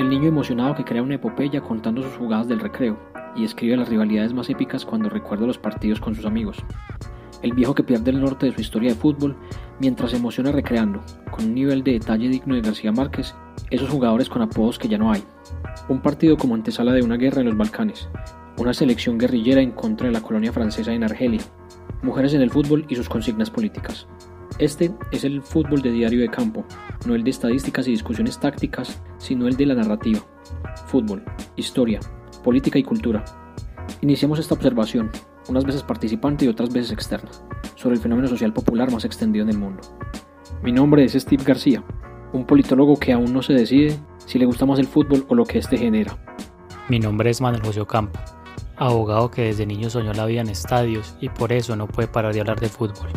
[0.00, 2.98] El niño emocionado que crea una epopeya contando sus jugadas del recreo
[3.36, 6.56] y escribe las rivalidades más épicas cuando recuerda los partidos con sus amigos.
[7.42, 9.36] El viejo que pierde el norte de su historia de fútbol
[9.78, 13.34] mientras se emociona recreando, con un nivel de detalle digno de García Márquez,
[13.68, 15.22] esos jugadores con apodos que ya no hay.
[15.90, 18.08] Un partido como antesala de una guerra en los Balcanes,
[18.56, 21.42] una selección guerrillera en contra de la colonia francesa en Argelia,
[22.00, 24.06] mujeres en el fútbol y sus consignas políticas.
[24.60, 26.66] Este es el fútbol de diario de campo,
[27.06, 30.20] no el de estadísticas y discusiones tácticas, sino el de la narrativa.
[30.84, 31.24] Fútbol,
[31.56, 31.98] historia,
[32.44, 33.24] política y cultura.
[34.02, 35.10] Iniciamos esta observación,
[35.48, 37.30] unas veces participante y otras veces externa,
[37.74, 39.80] sobre el fenómeno social popular más extendido en el mundo.
[40.62, 41.82] Mi nombre es Steve García,
[42.34, 45.46] un politólogo que aún no se decide si le gusta más el fútbol o lo
[45.46, 46.18] que éste genera.
[46.90, 48.20] Mi nombre es Manuel José Ocampo,
[48.76, 52.34] abogado que desde niño soñó la vida en estadios y por eso no puede parar
[52.34, 53.08] de hablar de fútbol.